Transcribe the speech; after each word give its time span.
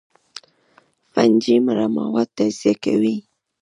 فنجي 1.11 1.55
مړه 1.65 1.85
مواد 1.97 2.29
تجزیه 2.37 2.73
کوي 2.83 3.15